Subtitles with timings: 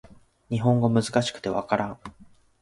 [0.49, 1.99] 日本語難しくて分からん